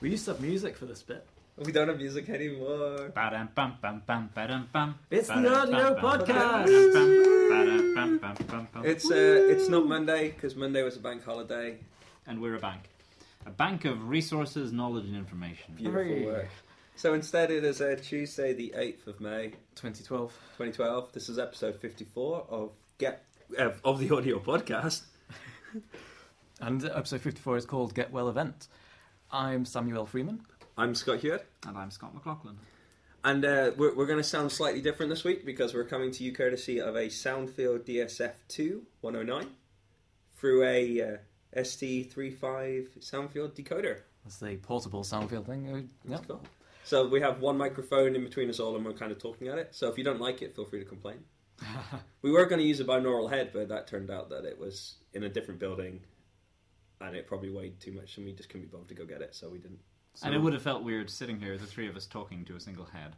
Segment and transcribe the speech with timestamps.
[0.00, 1.26] We used to have music for this bit.
[1.56, 3.12] We don't have music anymore.
[3.14, 4.98] Ba-dum, bum, bum, bum, ba-dum, bum.
[5.10, 6.68] It's the Ba-dum, Audio bum, bum, Podcast.
[8.84, 11.78] It's uh, it's not Monday because Monday was a bank holiday.
[12.26, 12.90] And we're a bank.
[13.46, 15.74] A bank of resources, knowledge, and information.
[15.76, 16.48] Beautiful work.
[16.96, 20.30] So instead, it is uh, Tuesday, the eighth of May, 2012.
[20.58, 21.12] 2012.
[21.12, 23.24] This is episode fifty-four of Get
[23.58, 25.04] uh, of the audio podcast.
[26.60, 28.68] And episode 54 is called Get Well Event.
[29.30, 30.40] I'm Samuel Freeman.
[30.78, 32.58] I'm Scott Hewitt, And I'm Scott McLaughlin.
[33.24, 36.24] and uh, we're, we're going to sound slightly different this week because we're coming to
[36.24, 39.50] you courtesy of a Soundfield DSF2 109
[40.36, 41.16] through a uh,
[41.56, 44.00] ST35 Soundfield decoder.
[44.24, 45.68] That's the portable soundfield thing.
[45.70, 46.28] Uh, That's Yep.
[46.28, 46.42] cool.
[46.84, 49.58] So we have one microphone in between us all, and we're kind of talking at
[49.58, 49.74] it.
[49.74, 51.18] So if you don't like it, feel free to complain.
[52.22, 54.96] we were going to use a binaural head, but that turned out that it was
[55.14, 56.00] in a different building,
[57.00, 59.20] and it probably weighed too much, and we just couldn't be bothered to go get
[59.20, 59.80] it, so we didn't.
[60.22, 62.60] and it would have felt weird sitting here, the three of us talking to a
[62.60, 63.14] single head.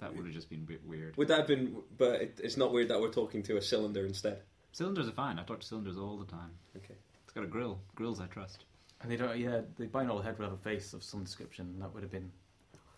[0.00, 1.16] That would have just been a bit weird.
[1.16, 1.76] Would that have been?
[1.96, 4.42] But it, it's not weird that we're talking to a cylinder instead.
[4.70, 5.38] Cylinders are fine.
[5.38, 6.50] I talk to cylinders all the time.
[6.76, 6.94] Okay.
[7.24, 7.80] It's got a grill.
[7.96, 8.64] Grills I trust.
[9.00, 11.92] And they don't, yeah, the binaural head would have a face of some description, that
[11.94, 12.30] would have been.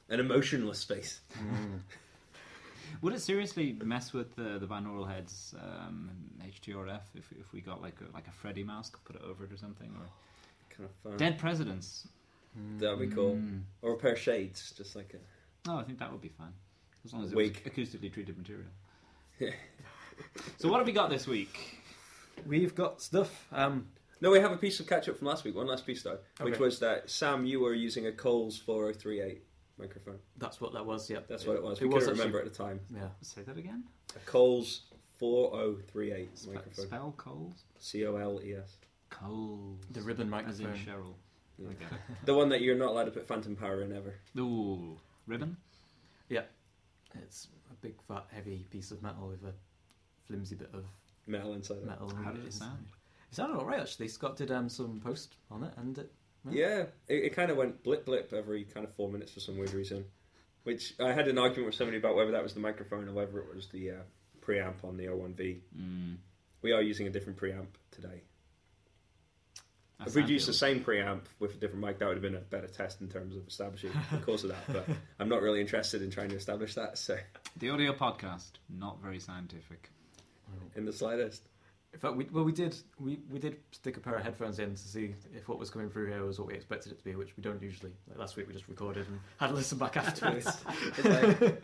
[0.09, 1.21] An emotionless face.
[1.39, 1.81] Mm.
[3.03, 6.11] Would it seriously mess with the, the binaural heads um,
[6.43, 9.53] HRTF if, if we got like a, like a Freddy mask, put it over it
[9.53, 9.89] or something?
[9.99, 10.07] Or
[10.77, 11.17] Kind of fun.
[11.19, 12.07] Dead Presidents.
[12.79, 13.37] That'd be cool.
[13.37, 13.63] Mm.
[13.83, 15.71] Or a pair of shades, just like a.
[15.71, 16.53] Oh, I think that would be fine.
[17.05, 17.61] As long as it Wig.
[17.65, 18.67] was acoustically treated material.
[19.39, 19.53] Yeah.
[20.59, 21.79] so what have we got this week?
[22.47, 23.47] We've got stuff.
[23.53, 23.87] Um,
[24.21, 25.55] No, we have a piece of catch up from last week.
[25.57, 29.43] One last piece though, which was that Sam, you were using a Coles 4038
[29.81, 30.19] microphone.
[30.39, 31.19] that's what that was, yeah.
[31.29, 31.79] That's what it was.
[31.81, 32.81] It We was couldn't actually- remember at the time.
[32.95, 33.09] Yeah.
[33.23, 33.85] Say that again.
[34.17, 34.83] A Coles
[35.19, 36.87] 4038 Spe- microphone.
[36.87, 37.65] spell Coles?
[37.79, 38.77] C O L E S.
[39.11, 39.81] Coles.
[39.91, 40.95] The ribbon As in microphone.
[40.95, 41.15] Cheryl.
[41.59, 41.69] Yeah.
[41.71, 41.99] I get it.
[42.25, 44.15] The one that you're not allowed to put phantom power in ever.
[44.39, 45.57] Ooh, ribbon?
[46.29, 46.45] Yeah.
[47.15, 49.53] It's a big, fat, heavy piece of metal with a
[50.27, 50.85] flimsy bit of
[51.27, 51.87] Metal inside it.
[51.87, 52.11] metal.
[52.25, 52.65] How did it inside.
[52.67, 52.87] sound?
[53.31, 54.09] It sounded alright, actually.
[54.09, 56.13] Scott did um, some post on it, and it.
[56.49, 59.59] Yeah, it, it kind of went blip blip every kind of four minutes for some
[59.59, 60.05] weird reason.
[60.63, 63.39] Which I had an argument with somebody about whether that was the microphone or whether
[63.39, 63.95] it was the uh,
[64.41, 65.61] preamp on the 01V.
[65.79, 66.17] Mm.
[66.63, 68.23] We are using a different preamp today.
[70.07, 72.41] If we'd used the same preamp with a different mic, that would have been a
[72.41, 74.65] better test in terms of establishing the cause of that.
[74.73, 77.19] But I'm not really interested in trying to establish that, so
[77.59, 79.91] The audio podcast, not very scientific.
[80.75, 81.43] in the slightest.
[81.93, 84.71] In fact, we, well, we did we, we did stick a pair of headphones in
[84.71, 87.17] to see if what was coming through here was what we expected it to be,
[87.17, 87.93] which we don't usually.
[88.09, 90.47] Like last week, we just recorded and had a listen back afterwards.
[90.97, 91.63] It's like,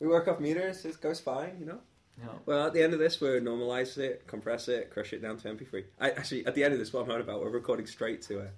[0.00, 1.78] we work off meters, it goes fine, you know.
[2.18, 2.28] Yeah.
[2.46, 5.48] Well, at the end of this, we're normalise it, compress it, crush it down to
[5.48, 5.84] MP3.
[6.00, 8.40] I, actually, at the end of this, what I'm on about, we're recording straight to
[8.40, 8.48] a,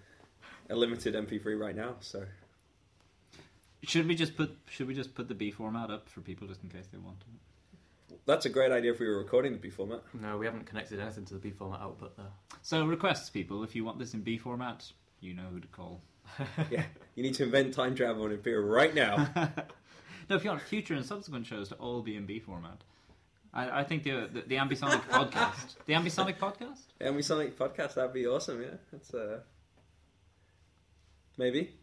[0.70, 1.96] a limited MP3 right now.
[2.00, 2.24] So
[3.82, 6.62] Should we just put Should we just put the B format up for people just
[6.62, 7.51] in case they want it?
[8.26, 10.02] That's a great idea if we were recording the B format.
[10.20, 12.26] No, we haven't connected anything to the B format output there.
[12.62, 14.90] So requests, people, if you want this in B format,
[15.20, 16.00] you know who to call.
[16.70, 16.84] yeah,
[17.14, 19.28] you need to invent time travel and appear right now.
[20.30, 22.84] No, if you want future and subsequent shows to all be in B format,
[23.52, 26.84] I, I think the, the the Ambisonic podcast, the Ambisonic podcast.
[27.00, 28.62] and we Sonic podcast, that'd be awesome.
[28.62, 29.40] Yeah, that's uh,
[31.36, 31.74] maybe.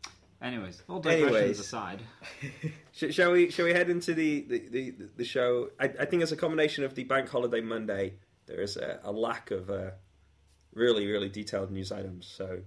[0.41, 1.59] Anyways, all digressions Anyways.
[1.59, 2.01] aside,
[2.93, 3.49] Sh- shall we?
[3.51, 5.69] Shall we head into the the, the, the show?
[5.79, 8.13] I, I think as a combination of the bank holiday Monday,
[8.45, 9.91] there is a, a lack of uh,
[10.73, 12.25] really really detailed news items.
[12.25, 12.61] So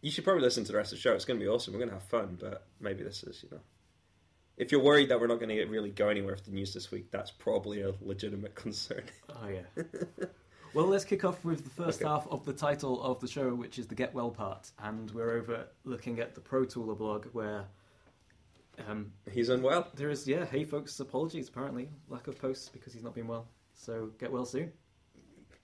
[0.00, 1.12] you should probably listen to the rest of the show.
[1.14, 1.72] It's going to be awesome.
[1.72, 3.62] We're going to have fun, but maybe this is you know.
[4.56, 6.90] If you're worried that we're not going to really go anywhere with the news this
[6.90, 9.04] week, that's probably a legitimate concern.
[9.30, 9.82] Oh yeah.
[10.78, 12.08] well, let's kick off with the first Okay.
[12.08, 15.32] half of the title of the show, which is the Get Well part, and we're
[15.32, 17.64] over looking at the Pro Tooler blog where.
[18.86, 19.88] Um, He's unwell.
[19.96, 23.48] there is, yeah, hey folks, apologies apparently, lack of posts because he's not been well.
[23.74, 24.70] So get well soon.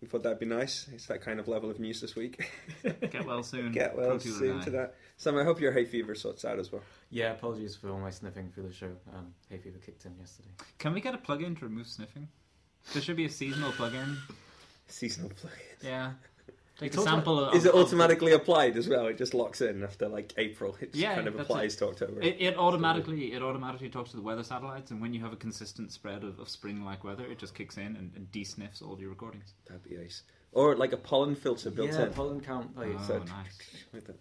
[0.01, 0.89] We thought that'd be nice.
[0.93, 2.51] It's that kind of level of news this week.
[2.83, 3.71] get well soon.
[3.71, 4.97] Get well Pro Tooler soon to that.
[5.17, 6.83] Sam, I hope your hay fever sorts out as well.
[7.11, 8.91] Yeah, apologies for all my sniffing through the show.
[9.15, 10.49] Um, hay fever kicked in yesterday.
[10.79, 12.27] Can we get a plugin to remove sniffing?
[12.93, 14.17] There should be a seasonal plugin.
[14.89, 15.53] Seasonal plug.
[15.83, 16.13] Yeah.
[16.77, 17.55] Take We a talked sample of.
[17.55, 19.07] Is it of- automatically applied as well?
[19.07, 20.77] It just locks in after like April.
[20.81, 22.21] It just Yeah, kind of that's applies to October.
[22.21, 25.37] It, it automatically it automatically talks to the weather satellites, and when you have a
[25.37, 29.11] consistent spread of, of spring-like weather, it just kicks in and, and de-sniffs all your
[29.11, 29.55] recordings.
[29.69, 30.23] That'd be ace.
[30.51, 32.13] Or like a pollen filter built yeah, in.
[32.13, 32.77] pollen count.
[32.77, 33.59] Like, Oh, So- nice.
[33.93, 34.17] Like that.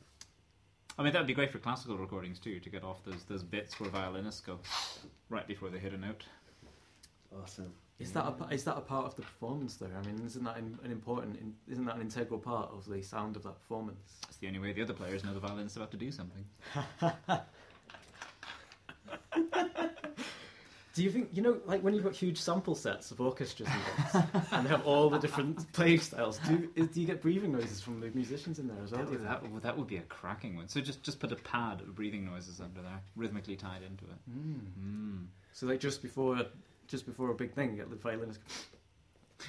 [0.96, 3.80] I mean, that'd be great for classical recordings too, to get off those those bits
[3.80, 4.60] where violinists go
[5.28, 6.24] right before they hit a note.
[7.42, 7.74] Awesome.
[8.00, 9.86] Is that a, is that a part of the performance though?
[9.98, 11.38] I mean, isn't that an, an important?
[11.70, 14.20] Isn't that an integral part of the sound of that performance?
[14.28, 16.44] It's the only way the other players know the violinist's about to do something.
[20.96, 23.82] Do you think you know, like when you've got huge sample sets of orchestras and,
[24.32, 26.38] bits, and they have all the different playing styles?
[26.48, 29.02] Do you, do you get breathing noises from the musicians in there as well?
[29.02, 30.68] That, would- that, would- that would be a cracking one.
[30.68, 34.20] So just just put a pad of breathing noises under there, rhythmically tied into it.
[34.30, 34.60] Mm.
[34.80, 35.26] Mm.
[35.54, 36.44] So like just before,
[36.88, 38.40] just before a big thing, you get the violinist.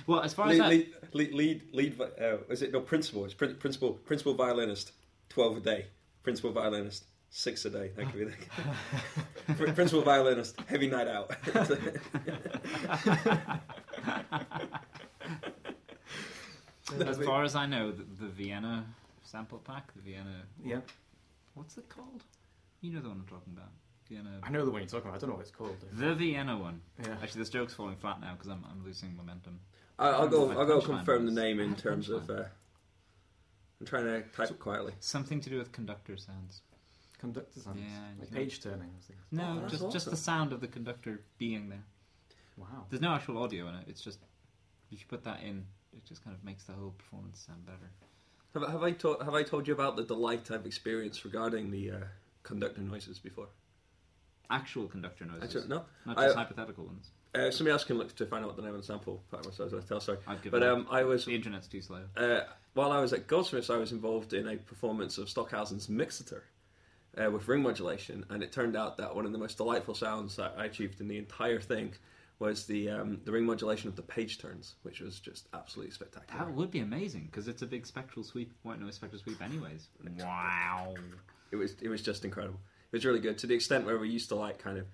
[0.09, 3.25] Well, as far as lead, that, lead, lead, lead, lead uh, is it no principal?
[3.25, 4.91] It's prin- principal, principal violinist,
[5.29, 5.87] twelve a day.
[6.25, 7.93] Principal violinist, six a day.
[7.97, 11.31] That could be the principal violinist, heavy night out.
[17.01, 18.87] as far as I know, the, the Vienna
[19.23, 20.81] sample pack, the Vienna, Yeah,
[21.55, 22.23] what's it called?
[22.81, 23.71] You know the one I'm talking about.
[24.15, 24.39] Vienna.
[24.43, 25.17] I know the one you're talking about.
[25.17, 25.77] I don't know what it's called.
[25.93, 26.81] The Vienna one.
[27.03, 27.17] Yeah.
[27.23, 29.61] Actually, this joke's falling flat now because I'm, I'm losing momentum.
[29.99, 30.51] I- I'll go.
[30.51, 32.29] I'll go confirm the name in terms of.
[32.31, 32.45] Uh,
[33.81, 34.93] I'm trying to type it quietly.
[35.01, 36.63] Something to do with conductor sounds.
[37.19, 37.81] Conductor sounds.
[37.81, 38.41] Yeah, like you know.
[38.43, 38.91] page turning.
[38.97, 39.19] I think.
[39.33, 41.85] No, Oh, that's just just the sound of the conductor being there.
[42.57, 42.87] Wow.
[42.89, 43.85] There's no actual audio in it.
[43.89, 44.21] It's just
[44.91, 47.91] if you put that in, it just kind of makes the whole performance sound better.
[48.55, 51.91] Have, have I told Have I told you about the delight I've experienced regarding the
[51.91, 51.97] uh,
[52.43, 53.49] conductor noises before?
[54.51, 55.85] Actual conductor noises, no.
[56.07, 57.11] not I- just hypothetical ones.
[57.35, 59.21] Uh, somebody else can look to find out what the name of the sample.
[59.29, 59.99] pack was, I was tell.
[59.99, 62.03] Sorry, I've given but um, I was the internet's too slow.
[62.17, 62.43] Uh,
[62.75, 66.43] while I was at Goldsmiths, I was involved in a performance of Stockhausen's Mixtur
[67.19, 70.37] uh, with ring modulation, and it turned out that one of the most delightful sounds
[70.37, 71.95] that I achieved in the entire thing
[72.39, 76.45] was the um, the ring modulation of the page turns, which was just absolutely spectacular.
[76.45, 79.89] That would be amazing because it's a big spectral sweep, white noise spectral sweep, anyways.
[80.19, 80.95] Wow.
[81.51, 82.61] It was it was just incredible.
[82.95, 84.87] It was really good to the extent where we used to like kind of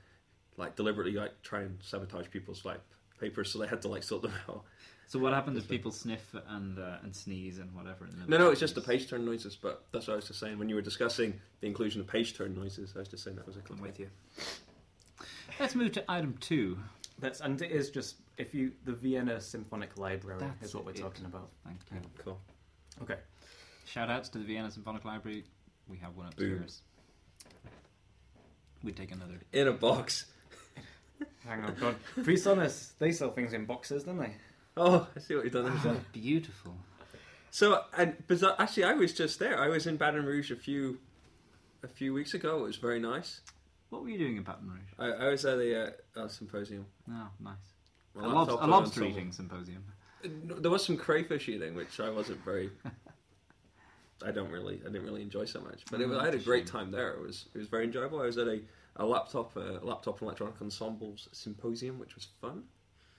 [0.56, 2.80] like deliberately like try and sabotage people's like
[3.20, 4.64] papers, so they had to like sort them out.
[5.06, 8.06] So what happens if people sniff and uh, and sneeze and whatever?
[8.06, 9.54] In the No, no, it's just the page turn noises.
[9.54, 12.34] But that's what I was just saying when you were discussing the inclusion of page
[12.34, 12.94] turn noises.
[12.96, 13.76] I was just saying that was a cool.
[13.76, 14.08] I'm with you.
[15.58, 16.78] Let's move to item two.
[17.18, 20.92] That's and it is just if you the Vienna Symphonic Library That's is what we're
[20.92, 20.96] it.
[20.96, 21.50] talking about.
[21.66, 22.00] Thank you.
[22.24, 22.40] Cool.
[23.02, 23.18] Okay.
[23.84, 25.44] Shout outs to the Vienna Symphonic Library.
[25.86, 26.80] We have one upstairs.
[28.82, 29.40] We take another.
[29.52, 30.26] In a box.
[31.46, 31.96] Hang on, God.
[32.18, 34.32] Presonus, they sell things in boxes, don't they?
[34.76, 35.92] Oh, I see what you've done there.
[35.94, 36.74] Oh, beautiful.
[37.50, 39.58] So, and bizarre, actually, I was just there.
[39.60, 40.98] I was in Baton Rouge a few
[41.82, 42.58] a few weeks ago.
[42.60, 43.40] It was very nice.
[43.90, 44.92] What were you doing in Baton Rouge?
[44.98, 46.86] I, I was at the uh, uh, symposium.
[47.10, 47.56] Oh, nice.
[48.14, 49.84] My A, lob- laptop a was lobster on eating symposium.
[50.22, 52.70] some- There was some crayfish eating, which I wasn't very.
[54.26, 55.82] I don't really, I didn't really enjoy so much.
[55.90, 56.72] But it was, Oh, I had a great shame.
[56.72, 57.10] time there.
[57.12, 58.20] It was, it was very enjoyable.
[58.20, 58.60] I was at a,
[58.96, 62.64] a laptop, uh, laptop and electronic ensembles symposium, which was fun.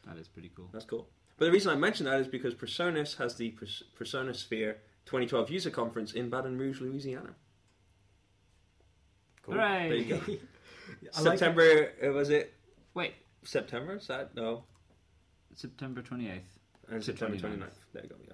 [0.07, 0.69] That is pretty cool.
[0.71, 1.07] That's cool.
[1.38, 4.75] But the reason I mention that is because PreSonus has the Pers- PreSonusphere
[5.06, 7.33] 2012 user conference in Baton Rouge, Louisiana.
[9.44, 9.56] Cool.
[9.56, 9.89] Hooray!
[9.89, 10.21] There you go.
[11.18, 12.53] I like September, uh, was it
[12.94, 13.13] Wait,
[13.44, 13.95] September?
[13.95, 14.36] Is that?
[14.36, 14.65] No.
[15.56, 16.42] September 28th.
[16.89, 17.42] And September 29th.
[17.57, 17.69] 29th.
[17.94, 18.33] There you go, yeah.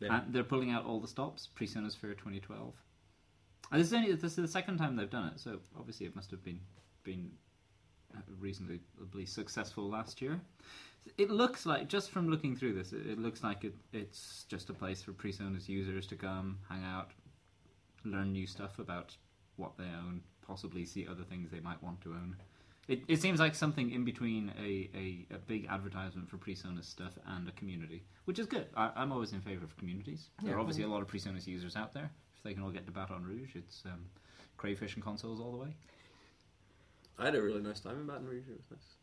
[0.00, 0.20] Yeah.
[0.22, 2.74] And they're pulling out all the stops, PreSonusphere 2012.
[3.70, 6.16] And this is, only, this is the second time they've done it, so obviously it
[6.16, 6.60] must have been
[7.04, 7.30] been
[8.14, 10.40] uh, reasonably successful last year.
[11.16, 14.68] It looks like, just from looking through this, it, it looks like it, it's just
[14.68, 17.12] a place for PreSonus users to come, hang out,
[18.04, 19.16] learn new stuff about
[19.56, 22.36] what they own, possibly see other things they might want to own.
[22.88, 27.12] It, it seems like something in between a, a, a big advertisement for PreSonus stuff
[27.26, 28.66] and a community, which is good.
[28.74, 30.30] I, I'm always in favour of communities.
[30.42, 32.10] There are obviously a lot of PreSonus users out there.
[32.34, 34.06] If they can all get to Baton Rouge, it's um,
[34.56, 35.76] crayfish and consoles all the way.
[37.18, 38.48] I had a really nice time in Baton Rouge.
[38.48, 38.94] It was nice.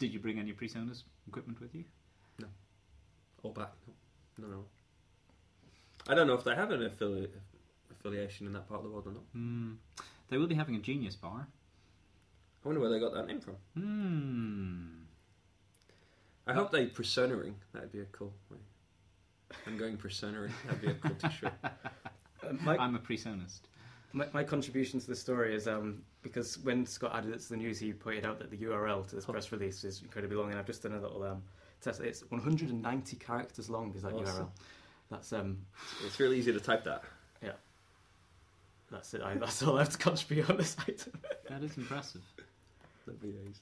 [0.00, 1.84] Did you bring any PreSonus equipment with you?
[2.40, 2.48] No.
[3.44, 3.72] All back.
[4.38, 4.52] No, no.
[4.54, 4.64] no.
[6.08, 7.28] I don't know if they have an affili-
[7.92, 9.22] affiliation in that part of the world or not.
[9.32, 9.72] Hmm.
[10.30, 11.46] They will be having a Genius bar.
[12.64, 13.56] I wonder where they got that name from.
[13.74, 14.86] Hmm.
[16.46, 17.54] I hope they personering.
[17.72, 18.58] That'd be a cool way.
[19.66, 20.52] I'm going personering.
[20.66, 21.52] That'd be a cool t-shirt.
[22.42, 23.60] Uh, my, I'm a PreSonist.
[24.14, 27.56] my, my contribution to the story is um, because when Scott added it to the
[27.58, 30.58] news, he pointed out that the URL to this press release is incredibly long, and
[30.58, 31.42] I've just done a little um,
[31.82, 32.00] test.
[32.00, 33.92] It's 190 characters long.
[33.94, 34.46] Is that Awesome.
[34.46, 34.50] URL?
[35.10, 35.58] That's um,
[36.06, 37.04] It's really easy to type that.
[37.42, 37.52] Yeah.
[38.90, 39.20] That's it.
[39.22, 41.12] I, that's all I have to contribute on this item.
[41.50, 42.22] That is impressive.
[43.20, 43.58] That'd.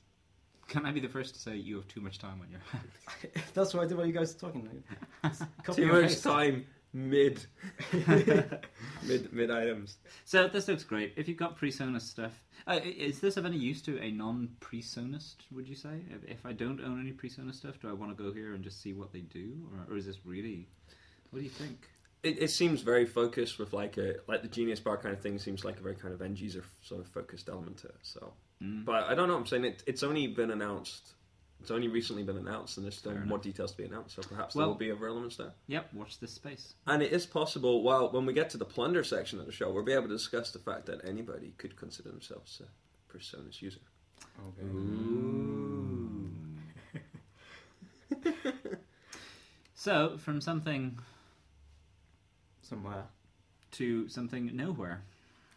[0.68, 3.44] Can I be the first to say you have too much time on your hands?
[3.54, 4.68] that's what I did while you guys were talking.
[5.24, 6.22] Just copy Too and much paste.
[6.22, 7.44] time mid
[9.02, 9.96] mid mid items.
[10.24, 11.14] So this looks great.
[11.16, 15.36] If you've got PreSonus stuff, uh, is this of any use to a non-PreSonus?
[15.52, 16.00] Would you say?
[16.10, 18.62] If, if I don't own any PreSonus stuff, do I want to go here and
[18.62, 20.66] just see what they do, or, or is this really?
[21.30, 21.88] What do you think?
[22.22, 25.38] It, it seems very focused with like a like the Genius Bar kind of thing.
[25.38, 27.96] Seems like a very kind of end user sort of focused element to it.
[28.02, 28.84] So, Mm.
[28.84, 29.36] but I don't know.
[29.36, 31.12] I'm saying it, it's only been announced.
[31.60, 33.42] It's only recently been announced, and there's still Fair more enough.
[33.42, 34.14] details to be announced.
[34.16, 35.52] So perhaps Well- there will be other elements there.
[35.66, 35.92] Yep.
[35.94, 36.74] Watch this space.
[36.86, 37.82] And it is possible.
[37.82, 40.14] Well, when we get to the plunder section of the show, we'll be able to
[40.14, 43.80] discuss the fact that anybody could consider themselves a PreSonus user.
[44.48, 44.66] Okay.
[49.74, 50.98] So from something
[52.62, 53.04] Somewhere
[53.72, 55.02] to something nowhere,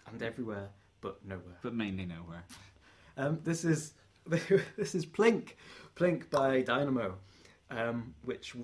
[0.08, 0.70] and everywhere,
[1.01, 1.58] but nowhere.
[1.62, 2.43] but mainly nowhere.
[3.22, 3.94] Um, this is
[4.28, 5.51] this is Plink,
[5.96, 7.13] Plink by DinahMoe,
[7.70, 8.56] um, which,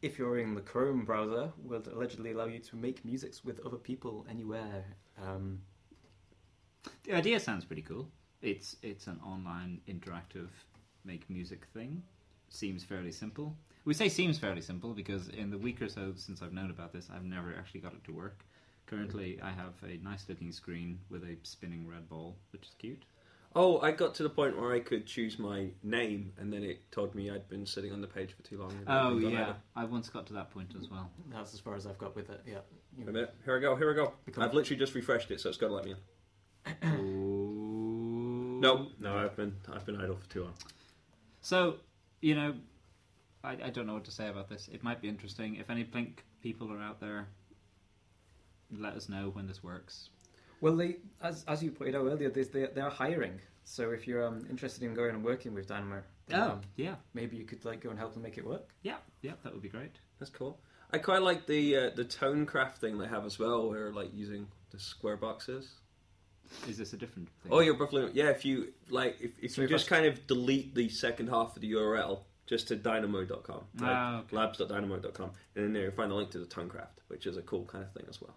[0.00, 3.76] if you're in the Chrome browser, will allegedly allow you to make musics with other
[3.76, 4.84] people anywhere.
[5.22, 5.60] Um,
[7.04, 8.08] The idea sounds pretty cool.
[8.40, 10.48] It's it's an online interactive
[11.04, 12.02] make music thing.
[12.48, 13.54] Seems fairly simple.
[13.84, 16.92] We say seems fairly simple because in the week or so since I've known about
[16.92, 18.46] this, I've never actually got it to work.
[18.86, 23.04] Currently, I have a nice looking screen with a spinning red ball, which is cute.
[23.58, 26.92] Oh, I got to the point where I could choose my name, and then it
[26.92, 28.70] told me I'd been sitting on the page for too long.
[28.72, 29.56] and Oh hadn't yeah, either.
[29.74, 31.10] I once got to that point as well.
[31.32, 32.42] that's as far as I've got with it.
[32.46, 32.58] Yeah.
[32.98, 33.34] Wait a minute.
[33.46, 33.74] Here I go.
[33.74, 34.12] Here I go.
[34.26, 35.94] Become- I've literally just refreshed it, so it's got to let me
[36.82, 37.36] in.
[38.58, 40.54] No, no, I've been I've been idle for too long.
[41.42, 41.76] So,
[42.22, 42.54] you know,
[43.44, 44.68] I, I don't know what to say about this.
[44.72, 45.56] It might be interesting.
[45.56, 47.28] If any Plink people are out there,
[48.76, 50.08] let us know when this works.
[50.60, 53.40] Well, they, as as you pointed out earlier, they they, they are hiring.
[53.64, 56.94] So if you're um, interested in going and working with DinahMoe, then, Oh, um, yeah,
[57.14, 58.68] maybe you could like go and help them make it work.
[58.82, 59.96] yeah, yeah, that would be great.
[60.20, 60.60] That's cool.
[60.92, 64.10] I quite like the uh, the tone craft thing they have as well, where like
[64.14, 65.68] using the square boxes.
[66.68, 67.50] Is this a different thing?
[67.52, 68.26] Oh, you're roughly yeah.
[68.30, 71.28] If you like, if, if So you if I- just kind of delete the second
[71.28, 74.36] half of the URL just to dinahmoe.com, like Ah, okay.
[74.36, 77.64] labs.dinahmoe.com, and then there you'll find a link to the Tonecraft, which is a cool
[77.64, 78.36] kind of thing as well.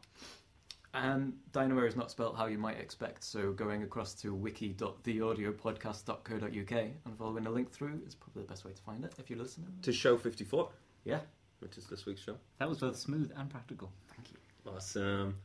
[0.93, 6.71] And DinahMoe is not spelt how you might expect, so going across to wiki.theaudiopodcast.co.uk
[7.05, 9.37] and following a link through is probably the best way to find it if you're
[9.39, 9.67] listening.
[9.83, 10.69] To show 54,
[11.05, 11.19] Yeah,
[11.59, 12.35] which is this week's show.
[12.57, 13.91] That was both smooth and practical.
[14.15, 14.37] thank you.
[14.71, 15.35] Awesome.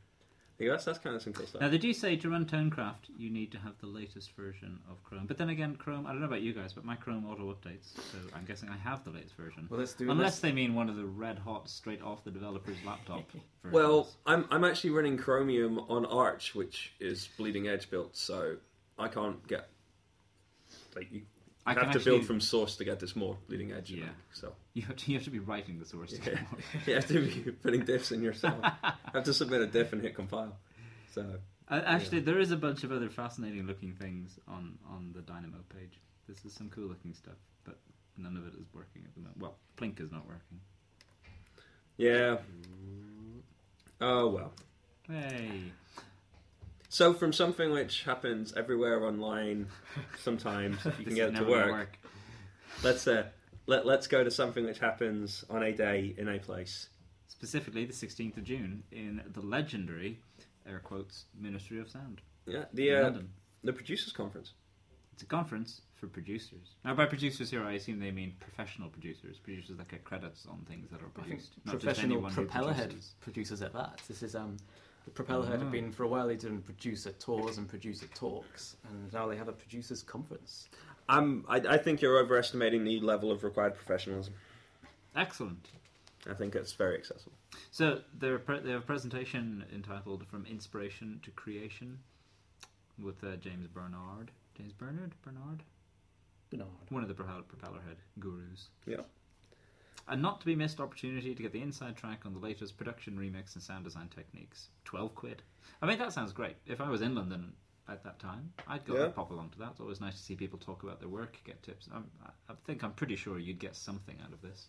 [0.59, 1.61] Yeah, that's, that's kind of some cool stuff.
[1.61, 5.03] Now, they do say to run Tonecraft, you need to have the latest version of
[5.03, 5.27] Chrome.
[5.27, 7.95] But then again, Chrome, I don't know about you guys, but my Chrome auto updates,
[8.13, 9.67] so I'm guessing I have the latest version.
[9.69, 10.41] Well, let's do Unless this.
[10.41, 13.25] they mean one of the red hot, straight off the developer's laptop
[13.63, 13.75] versions.
[13.75, 18.57] Well, I'm I'm actually running Chromium on Arch, which is bleeding edge built, so
[18.97, 19.69] I can't get
[20.95, 21.23] like you
[21.67, 23.91] I have can to actually, build from source to get this more bleeding edge.
[23.91, 24.05] Yeah.
[24.33, 26.13] So You have to, you have to be writing the source.
[26.27, 26.41] Yeah.
[26.87, 28.57] you have to be putting diffs in yourself.
[29.13, 30.57] have to submit a diff and hit compile.
[31.13, 31.39] So
[31.69, 35.69] Uh, actually, there is a bunch of other fascinating looking things on, on the DinahMoe
[35.69, 36.01] page.
[36.29, 37.79] This is some cool looking stuff, but
[38.17, 39.39] none of it is working at the moment.
[39.41, 40.59] Well, Plink is not working.
[41.97, 42.39] yeah.
[44.01, 44.53] Oh well.
[45.09, 45.71] Hey.
[46.89, 49.69] So from something which happens everywhere online,
[50.21, 51.99] sometimes if you can get it to gonna work,
[52.83, 53.27] let's uh,
[53.67, 56.89] let let's go to something which happens on a day in a place.
[57.29, 60.21] Specifically, the 16th of June in the legendary,
[60.67, 63.31] air quotes, Ministry of Sound Yeah, the in uh, London.
[63.63, 64.53] the producers conference.
[65.13, 66.75] It's a conference for producers.
[66.85, 70.59] Now, by producers here, I assume they mean professional producers, producers that get credits on
[70.69, 71.53] things that are produced.
[71.65, 73.15] not just professional anyone who Propellerhead produces.
[73.21, 74.01] producers at that.
[74.09, 74.57] This is um,
[75.05, 75.59] the Propellerhead Ah.
[75.59, 76.27] have been for a while.
[76.27, 80.69] They did producer tours and producer talks, and now they have a producers conference.
[81.09, 84.35] I'm, I, I think you're overestimating the level of required professionalism.
[85.15, 85.69] Excellent.
[86.29, 87.33] I think it's very accessible.
[87.71, 91.99] So they're pre- they have a presentation entitled "From Inspiration to Creation"
[93.01, 94.31] with uh, James Bernard.
[94.57, 95.63] James Bernard, Bernard,
[96.51, 96.69] Bernard.
[96.89, 98.69] one of the Propel- Propellerhead gurus.
[98.87, 99.03] Yeah.
[100.07, 103.17] A not to be missed opportunity to get the inside track on the latest production
[103.17, 104.69] remix and sound design techniques.
[104.85, 105.43] Twelve quid.
[105.83, 106.57] I mean, that sounds great.
[106.67, 107.53] If I was in London
[107.89, 109.09] at that time, I'd go Yeah.
[109.09, 109.71] pop along to that.
[109.73, 111.89] It's always nice to see people talk about their work, get tips.
[111.93, 112.11] I'm,
[112.49, 114.69] I think I'm pretty sure you'd get something out of this.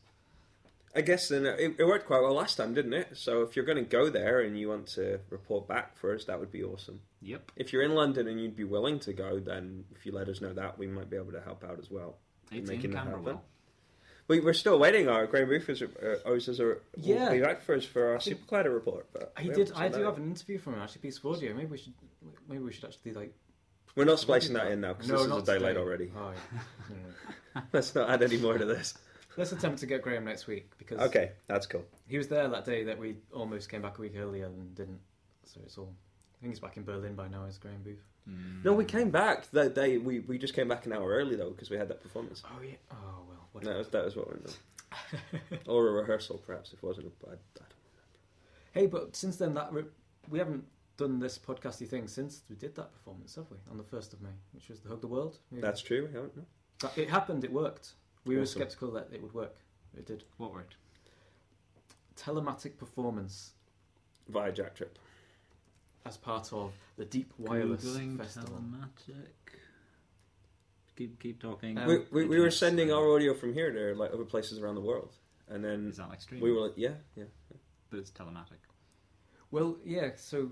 [0.98, 3.18] I guess then it, it worked quite well last time, didn't it?
[3.18, 6.24] So if you're going to go there and you want to report back for us,
[6.26, 7.02] that would be awesome.
[7.22, 7.52] Yep.
[7.58, 10.40] If you're in London and you'd be willing to go, then if you let us
[10.40, 12.18] know that, we might be able to help out as well.
[12.52, 13.14] It's Making in that happen.
[13.14, 13.44] Camberwell.
[14.28, 15.08] We, we're still waiting.
[15.08, 17.32] Our Graham Rufus uh, owes us a, will Yeah.
[17.32, 19.08] be back for us for our Super Collider report.
[19.14, 19.72] But He did.
[19.76, 21.02] I do that have an interview from him actually.
[21.02, 21.54] Piece of audio.
[21.54, 21.94] Maybe we should.
[22.50, 23.34] Maybe we should actually like.
[23.96, 26.12] We're not splicing that in now because No, this is a day late already.
[26.18, 26.60] Oh, yeah.
[26.90, 26.96] No,
[27.56, 27.62] no.
[27.72, 28.94] Let's not add any more to this.
[29.38, 31.84] Let's attempt to get Graham next week because Okay, that's cool.
[32.08, 35.00] he was there that day that we almost came back a week earlier and didn't.
[35.46, 35.94] So it's all.
[36.34, 37.46] I think he's back in Berlin by now.
[37.46, 38.04] Is Graham Booth?
[38.64, 39.98] No, we came back that day.
[39.98, 42.42] We, we just came back an hour early though because we had that performance.
[42.46, 42.76] Oh yeah.
[42.92, 42.96] Oh
[43.30, 43.35] well.
[43.62, 43.78] That Whatever.
[43.80, 45.50] was that was what went on.
[45.68, 47.40] or a rehearsal, perhaps if it wasn't a bad.
[47.56, 47.72] I don't-
[48.74, 49.86] Hey, but since then that re-
[50.30, 50.66] we haven't
[50.98, 53.58] done this podcasty thing since we did that performance, have we?
[53.72, 55.40] On the first of May, which was the Hug the World.
[55.52, 55.62] maybe?
[55.62, 56.08] That's true.
[56.08, 56.36] We haven't.
[56.36, 56.46] No.
[56.80, 57.44] That- it happened.
[57.46, 57.94] It worked.
[58.26, 59.56] We were skeptical that it would work.
[59.98, 60.24] It did.
[60.38, 60.76] What worked?
[62.18, 63.54] Telematic performance
[64.30, 64.98] Via Jack Trip.
[66.06, 68.58] as part of the Deep Wireless Googling Festival.
[68.60, 69.60] telematic.
[70.98, 71.78] Keep keep talking.
[71.78, 74.76] Um, we, we, we were sending our audio from here to like other places around
[74.76, 75.14] the world,
[75.50, 76.42] and then Is that like stream?
[76.42, 77.26] we were like, yeah, yeah.
[77.90, 78.62] but it's telematic.
[79.52, 80.12] Well, yeah.
[80.16, 80.52] So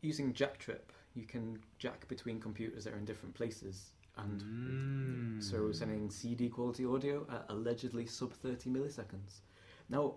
[0.00, 5.42] using Jack Trip, you can jack between computers that are in different places, and Mm.
[5.42, 9.42] so we're sending CD quality audio at allegedly sub thirty milliseconds.
[9.88, 10.14] Now,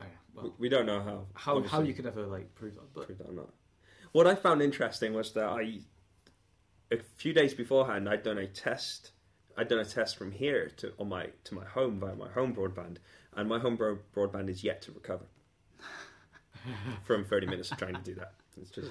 [0.00, 2.92] oh We, well, we don't know how how how you could ever like prove that,
[2.94, 3.50] but prove that or not.
[4.12, 5.80] What I found interesting was that I,
[6.92, 9.12] a few days beforehand, I'd done a test.
[9.56, 12.54] I'd done a test from here to on my to my home via my home
[12.54, 12.96] broadband,
[13.36, 15.24] and my home bro- broadband is yet to recover
[17.04, 18.34] from 30 minutes of trying to do that.
[18.60, 18.90] It's just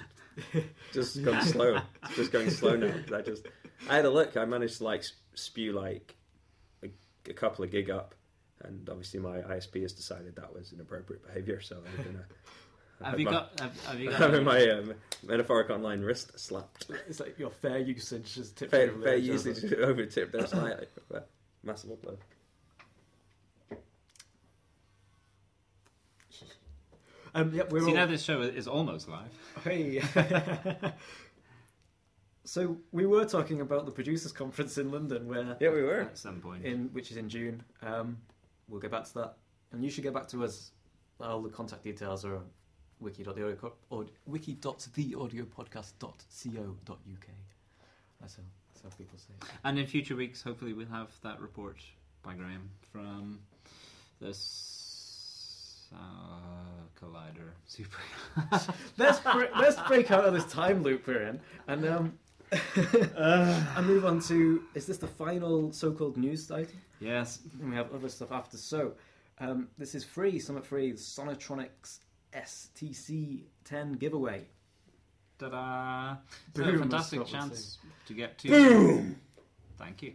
[0.92, 1.78] just going slow.
[2.04, 2.94] It's just going slow now.
[3.14, 3.46] I just
[3.88, 4.36] I had a look.
[4.36, 5.04] I managed to like
[5.34, 6.16] spew like
[6.84, 6.88] a,
[7.28, 8.14] a couple of gig up,
[8.62, 11.60] and obviously my ISP has decided that was inappropriate behaviour.
[11.60, 12.24] So I'm gonna.
[13.04, 13.58] Have you got?
[13.60, 14.20] Have, have you got?
[14.20, 14.94] having my um,
[15.26, 16.86] metaphoric online wrist slapped.
[17.08, 19.78] it's like your fair usage is tipped Fair, over the fair edge, hasn't usage it?
[19.80, 20.86] over tip there slightly.
[21.64, 22.18] Massive upload.
[27.34, 29.30] Um, yeah, we're See all, now this show is almost live.
[29.64, 30.02] Hey.
[32.44, 36.02] so we were talking about the producers' conference in London, where Yeah, we were.
[36.02, 36.64] At some point.
[36.64, 37.62] in which is in June.
[37.80, 38.18] Um,
[38.68, 39.36] we'll get back to that,
[39.72, 40.72] and you should get back to us.
[41.20, 42.44] All the contact details are on
[43.02, 47.26] wiki.theaudio or wiki.theaudiopodcast.co.uk.
[48.20, 48.42] That's how,
[48.72, 49.46] that's how people say it.
[49.64, 51.78] And in future weeks, hopefully, we'll have that report
[52.22, 53.40] by Graham from
[54.20, 55.98] this uh,
[57.00, 57.98] Collider Super.
[58.98, 62.18] let's bre- let's break out of this time loop we're in, and um,
[62.76, 66.76] and move on to is this the final so-called news item?
[67.00, 67.40] yes.
[67.60, 68.56] And we have other stuff after.
[68.56, 68.92] So,
[69.40, 71.98] um, this is free, Summit Free, Sontronics
[72.34, 74.44] STC 10 giveaway.
[75.38, 76.16] Ta-da!
[76.56, 78.48] So Boom, a fantastic that's what we'll chance to get to.
[78.48, 79.16] Boom!
[79.78, 80.14] Thank you.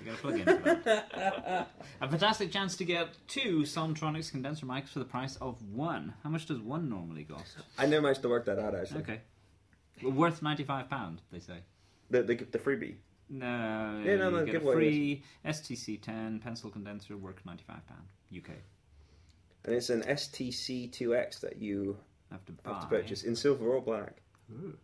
[0.00, 1.68] You got to plug in for that.
[2.00, 6.14] a fantastic chance to get two Sontronics condenser mics for the price of one.
[6.22, 7.56] How much does one normally cost?
[7.78, 9.02] I never managed to work that out actually.
[9.02, 9.20] Okay.
[10.02, 11.58] Well, worth ninety-five pound, they say.
[12.10, 12.96] The, the the freebie.
[13.28, 18.02] No, Yeah, no, no, you get a free STC ten pencil condenser, worth ninety-five pound
[18.36, 18.56] UK.
[19.64, 21.96] And it's an STC2X that you
[22.30, 24.16] Have to have to purchase in silver or black.
[24.50, 24.76] Ooh.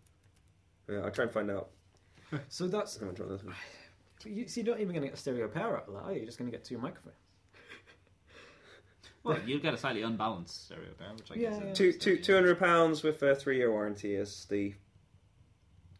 [0.88, 1.70] Yeah, I'll try and find out
[2.48, 3.54] So that's one this one.
[4.24, 6.12] you, so you're not even going to get a stereo power out of that, are
[6.12, 6.18] you?
[6.18, 7.16] You're just going to get two microphones.
[9.24, 11.60] Well, you get a slightly unbalanced stereo pair, which I Yeah, guess.
[11.60, 11.70] yeah.
[11.70, 14.74] is- Two two two hundred pounds with a three year warranty is the.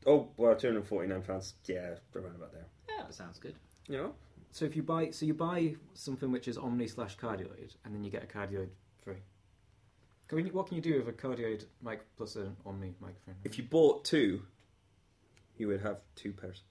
[0.06, 1.54] Oh well, two hundred forty nine pounds.
[1.66, 2.66] Yeah, around about there.
[2.88, 3.56] Yeah, that sounds good.
[3.88, 4.14] You know.
[4.50, 8.02] So if you buy, so you buy something which is Omni slash cardioid, and then
[8.04, 8.68] you get a cardioid
[9.02, 9.22] free.
[10.26, 13.36] Can we, what can you do with a cardioid mic plus an Omni microphone?
[13.44, 14.42] If you bought two,
[15.56, 16.62] you would have two pairs.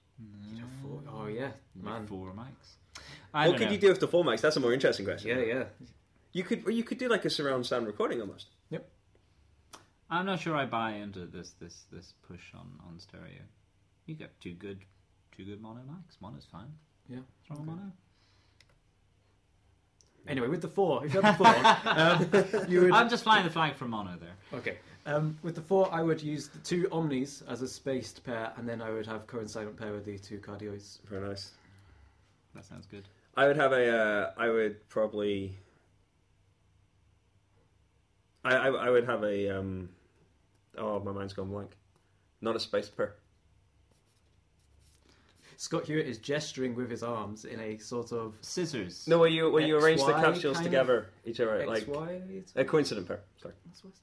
[0.50, 1.00] You'd have four.
[1.08, 2.06] Oh yeah, man.
[2.06, 3.02] Four mics.
[3.32, 3.72] I what could know.
[3.72, 4.40] you do with the four mics?
[4.40, 5.30] That's a more interesting question.
[5.30, 5.64] Yeah, yeah.
[6.32, 8.48] You could, or you could do like a surround sound recording almost.
[8.70, 8.88] Yep.
[10.10, 13.42] I'm not sure I buy into this this this push on on stereo.
[14.06, 14.80] You get two good
[15.36, 16.20] two good mono mics.
[16.20, 16.72] Mono's fine.
[17.08, 17.80] Yeah, What's wrong with okay.
[17.80, 17.92] mono?
[20.28, 22.92] Anyway, with the four, if you had the four, um, you would.
[22.92, 24.58] I'm just flying the flag for mono there.
[24.58, 24.76] Okay.
[25.06, 28.68] Um, with the four, I would use the two Omnis as a spaced pair, and
[28.68, 30.98] then I would have coincident pair with the two cardioids.
[31.08, 31.52] Very nice.
[32.54, 33.08] That sounds good.
[33.36, 33.88] I would have a.
[33.90, 35.56] Uh, I would probably.
[38.44, 39.58] I, I I would have a.
[39.58, 39.88] Um,
[40.76, 41.70] oh, my mind's gone blank.
[42.42, 43.14] Not a spaced pair.
[45.60, 49.08] Scott Hewitt is gesturing with his arms in a sort of Scissors.
[49.08, 51.88] No, where you where you arrange the capsules together each other X, like
[52.54, 53.20] a coincident pair.
[53.42, 53.54] Sorry.
[53.66, 54.00] That's what's-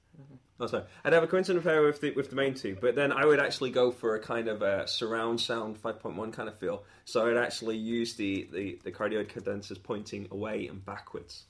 [0.57, 0.83] Oh, sorry.
[1.03, 3.39] I'd have a coincident pair with the with the main two, but then I would
[3.39, 6.83] actually go for a kind of a surround sound 5.1 kind of feel.
[7.05, 11.43] So I'd actually use the, the, the cardioid condensers pointing away and backwards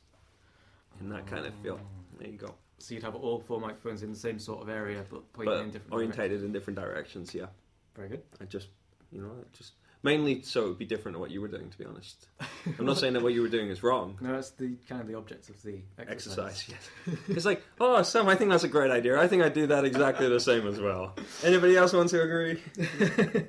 [1.00, 1.80] in that kind of feel.
[1.82, 1.88] Oh.
[2.20, 2.54] There you go.
[2.80, 5.64] So you'd have all four microphones in the same sort of area, but pointing But
[5.64, 7.34] in different orientated in different directions.
[7.34, 7.48] Yeah.
[7.96, 8.24] Very good.
[8.42, 8.68] I just
[9.16, 9.74] you know I just
[10.06, 11.68] Mainly so it would be different to what you were doing.
[11.68, 12.28] To be honest,
[12.78, 14.16] I'm not saying that what you were doing is wrong.
[14.22, 16.68] No, that's the kind of the object of the exercise.
[16.68, 16.70] Exercise.
[17.08, 17.18] Yes.
[17.28, 19.20] it's like, oh, Sam, I think that's a great idea.
[19.20, 21.16] I think I'd do that exactly the same as well.
[21.44, 22.62] Anybody else want to agree?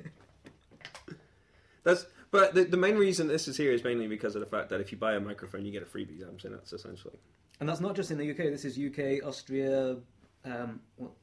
[1.83, 2.07] that's.
[2.31, 4.81] But the, the main reason this is here is mainly because of the fact that
[4.81, 6.27] if you buy a microphone, you get a freebie.
[6.27, 7.19] I'm saying that's essentially.
[7.59, 8.37] And that's not just in the UK.
[8.37, 9.97] This is UK, Austria.
[10.43, 11.13] Um, well,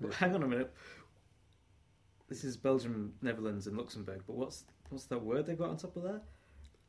[0.00, 0.72] well, hang on a minute.
[2.28, 4.22] This is Belgium, Netherlands, and Luxembourg.
[4.26, 6.22] But what's what's that word they've got on top of that?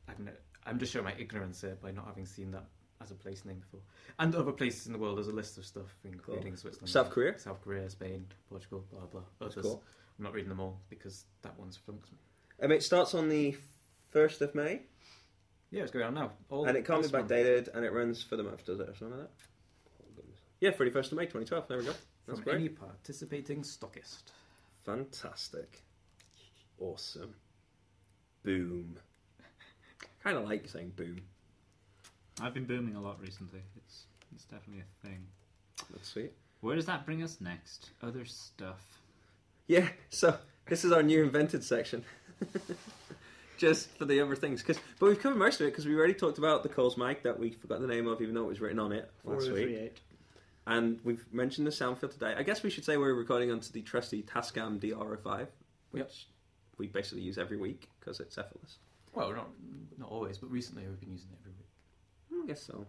[0.08, 0.32] I don't know.
[0.66, 2.66] I'm just showing my ignorance here by not having seen that
[3.02, 3.80] as a place name before.
[4.20, 5.18] And other places in the world.
[5.18, 7.40] There's a list of stuff, including Switzerland, South Korea.
[7.40, 9.22] South Korea, Spain, Portugal, blah blah.
[9.40, 9.66] That's Others.
[9.66, 9.84] cool.
[10.18, 12.18] I'm not reading them all because that one's flunks me.
[12.62, 13.56] Um, it starts on the
[14.10, 14.82] first of May,
[15.72, 16.32] Yeah, it's going on now.
[16.50, 18.66] All and it can't be backdated, and it runs for the month.
[18.66, 19.32] Does it or something like that?
[20.60, 21.68] Yeah, 31st of May, 2012.
[21.70, 21.92] There we go.
[22.28, 22.56] That's from great.
[22.56, 24.24] any participating stockist.
[24.86, 25.84] Fantastic.
[26.80, 27.36] Awesome.
[28.44, 28.98] Boom.
[30.24, 31.22] kind of like saying boom.
[32.42, 33.62] I've been booming a lot recently.
[33.78, 35.26] It's it's definitely a thing.
[35.92, 36.34] That's sweet.
[36.62, 37.92] Where does that bring us next?
[38.02, 39.00] Other stuff.
[39.68, 40.38] Yeah, so
[40.68, 42.04] this is our new invented section.
[43.58, 44.64] Just for the other things.
[44.64, 47.24] Cause, but we've covered most of it because we already talked about the Coles mic
[47.24, 50.02] that we forgot the name of, even though it was written on it last week.
[50.70, 52.36] And we've mentioned the sound field today.
[52.38, 55.48] I guess we should say we're recording onto the trusty Tascam DR05,
[55.90, 56.12] which Yep.
[56.78, 58.78] we basically use every week because it's effortless.
[59.14, 59.50] Well, not
[59.98, 62.44] not always, but recently we've been using it every week.
[62.44, 62.86] I guess so.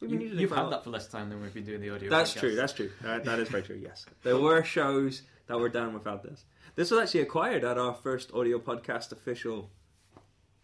[0.00, 1.90] We've been you, using you've had that for less time than we've been doing the
[1.90, 2.08] audio.
[2.08, 2.54] That's true.
[2.54, 2.90] That's true.
[3.02, 3.76] That, that is very true.
[3.76, 6.44] Yes, there were shows that were done without this.
[6.74, 9.70] This was actually acquired at our first audio podcast official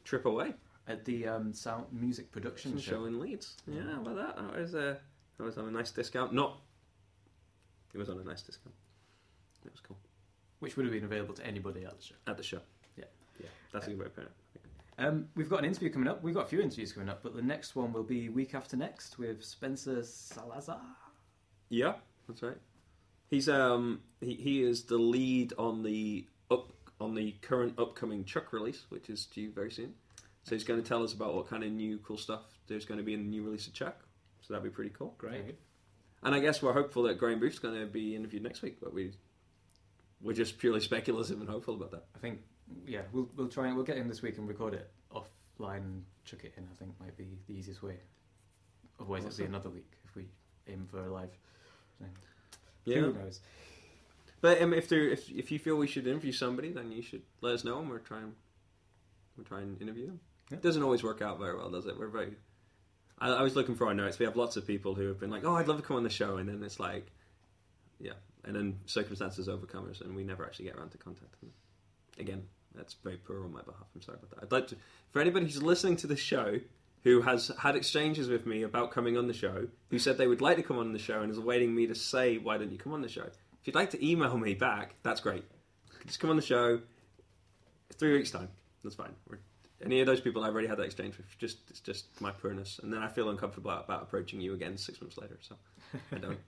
[0.04, 0.54] trip away
[0.88, 3.04] at the um, sound music production show show.
[3.04, 3.56] in Leeds.
[3.66, 4.36] Yeah, about that?
[4.36, 4.98] That was a
[5.38, 6.32] that was on a nice discount.
[6.32, 6.60] Not.
[7.92, 8.74] It was on a nice discount.
[9.64, 9.96] It was cool
[10.64, 12.14] which would have been available to anybody at the show.
[12.26, 12.60] at the show.
[12.96, 13.04] Yeah.
[13.38, 13.48] yeah.
[13.70, 14.36] That's a good way of putting it.
[14.96, 16.22] Um, we've got an interview coming up.
[16.22, 18.74] We've got a few interviews coming up, but the next one will be week after
[18.74, 20.80] next with Spencer Salazar.
[21.68, 21.94] Yeah,
[22.26, 22.56] that's right.
[23.28, 28.52] He's um he, he is the lead on the up on the current upcoming Chuck
[28.52, 29.92] release, which is due very soon.
[30.44, 32.98] So he's going to tell us about what kind of new cool stuff there's going
[32.98, 34.06] to be in the new release of Chuck.
[34.46, 35.14] So that'd be pretty cool.
[35.16, 35.46] Great.
[35.46, 35.56] good.
[36.22, 38.92] And I guess we're hopeful that Graham Booth's going to be interviewed next week, but
[38.92, 39.12] we
[40.20, 42.06] we're just purely speculative and hopeful about that.
[42.14, 42.40] I think,
[42.86, 46.04] yeah, we'll we'll try and we'll get him this week and record it offline and
[46.24, 46.66] chuck it in.
[46.70, 47.98] I think might be the easiest way.
[49.00, 50.28] Otherwise, it'll be another week if we
[50.68, 51.30] aim for a live.
[51.98, 52.10] thing.
[52.84, 53.00] Yeah.
[53.00, 53.40] Who knows?
[54.40, 57.22] But um, if there if if you feel we should interview somebody, then you should
[57.40, 58.34] let us know, and we'll try and
[59.36, 60.20] we'll try and interview them.
[60.50, 60.58] Yeah.
[60.58, 61.98] It doesn't always work out very well, does it?
[61.98, 62.36] We're very.
[63.18, 64.18] I, I was looking for our notes.
[64.18, 66.02] We have lots of people who have been like, "Oh, I'd love to come on
[66.02, 67.10] the show," and then it's like,
[68.00, 68.12] yeah,
[68.44, 71.52] and then circumstances overcome us, and we never actually get around to contacting them.
[72.18, 72.42] Again,
[72.74, 73.86] that's very poor on my behalf.
[73.94, 74.42] I'm sorry about that.
[74.42, 74.76] I'd like to,
[75.10, 76.60] for anybody who's listening to the show
[77.02, 80.40] who has had exchanges with me about coming on the show, who said they would
[80.40, 82.78] like to come on the show and is awaiting me to say, "Why don't you
[82.78, 83.24] come on the show?"
[83.60, 85.44] If you'd like to email me back, that's great.
[86.06, 86.80] Just come on the show.
[87.96, 88.48] Three weeks time.
[88.82, 89.14] That's fine.
[89.28, 89.38] We're,
[89.82, 92.80] any of those people I've already had that exchange with, just it's just my poorness,
[92.82, 95.38] and then I feel uncomfortable about approaching you again six months later.
[95.40, 95.56] So
[96.12, 96.38] I don't.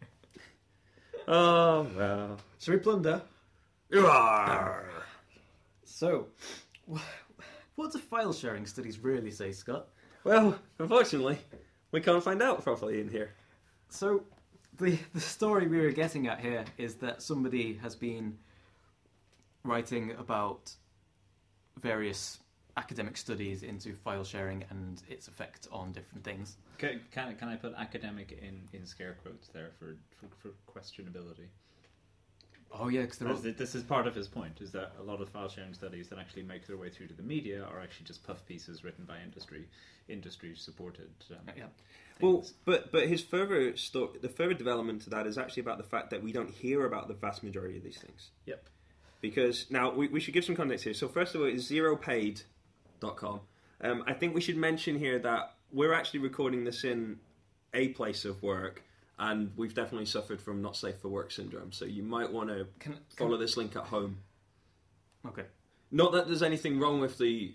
[1.28, 2.38] oh well.
[2.58, 3.22] Shall we plunder?
[3.90, 4.88] Roar.
[5.84, 6.26] So,
[7.76, 9.88] what do file sharing studies really say, Scott?
[10.24, 11.38] Well, unfortunately,
[11.92, 13.30] we can't find out properly in here.
[13.88, 14.24] So,
[14.76, 18.38] the the story we were getting at here is that somebody has been
[19.62, 20.72] writing about
[21.80, 22.38] various
[22.76, 26.56] academic studies into file sharing and its effect on different things.
[26.78, 31.48] Can, can, can I put academic in, in scare quotes there for, for, for questionability?
[32.72, 35.20] Oh yeah, because As th- This is part of his point, is that a lot
[35.20, 38.06] of file sharing studies that actually make their way through to the media are actually
[38.06, 39.68] just puff pieces written by industry,
[40.08, 41.10] industry supported.
[41.30, 41.64] Um, yeah.
[42.20, 45.84] Well, but but his further sto- the further development to that is actually about the
[45.84, 48.30] fact that we don't hear about the vast majority of these things.
[48.46, 48.68] Yep.
[49.20, 50.94] Because now we, we should give some context here.
[50.94, 51.70] So first of all, it's
[53.80, 57.18] Um, I think we should mention here that we're actually recording this in
[57.74, 58.82] a place of work,
[59.18, 61.72] and we've definitely suffered from not safe for work syndrome.
[61.72, 64.18] So you might want to Can, can follow this link at home.
[65.26, 65.44] okay.
[65.90, 67.54] Not that there's anything wrong with the,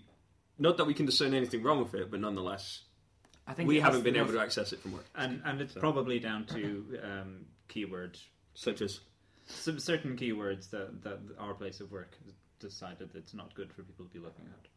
[0.58, 2.82] not that we can discern anything wrong with it, but nonetheless,
[3.46, 5.04] I think we haven't been able to access it from work.
[5.14, 8.16] And, and it's So- probably down to um, keyword,
[8.54, 9.00] Such as
[9.46, 13.82] some certain keywords that, that our place of work has decided it's not good for
[13.82, 14.68] people to be looking at.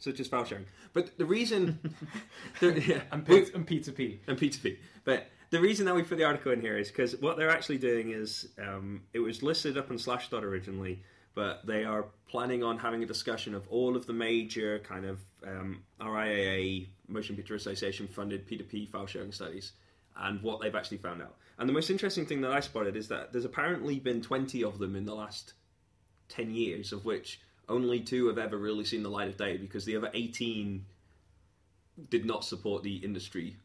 [0.00, 0.66] Such as file sharing.
[0.92, 1.78] But the reason,
[2.60, 4.76] the- yeah, and P and P and P2P.
[5.04, 7.78] But the reason that we put the article in here is because what they're actually
[7.78, 11.02] doing is um, it was listed up on Slashdot originally,
[11.34, 15.20] but they are planning on having a discussion of all of the major kind of
[15.46, 19.72] um, RIAA Motion Picture Association funded P2P file sharing studies
[20.16, 21.36] and what they've actually found out.
[21.58, 24.78] And the most interesting thing that I spotted is that there's apparently been 20 of
[24.78, 25.54] them in the last
[26.28, 29.84] 10 years, of which only two have ever really seen the light of day because
[29.84, 30.84] the other 18
[32.10, 33.56] did not support the industry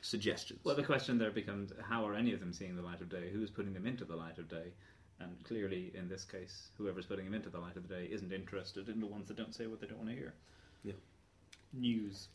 [0.00, 0.60] suggestions.
[0.64, 3.30] Well, the question there becomes how are any of them seeing the light of day?
[3.32, 4.72] Who's putting them into the light of day?
[5.20, 8.32] And clearly, in this case, whoever's putting them into the light of the day isn't
[8.32, 10.34] interested in the ones that don't say what they don't want to hear.
[10.82, 10.94] Yeah.
[11.74, 12.28] News.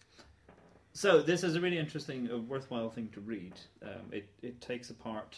[0.93, 3.53] So this is a really interesting, a worthwhile thing to read.
[3.81, 5.37] Um, it it takes apart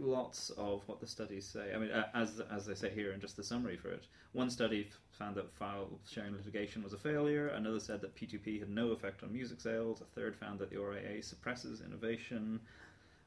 [0.00, 1.72] lots of what the studies say.
[1.74, 4.88] I mean, as as they say here in just the summary for it, one study
[5.12, 7.48] found that file sharing litigation was a failure.
[7.48, 10.00] Another said that P2P had no effect on music sales.
[10.00, 12.60] A third found that the RIA suppresses innovation,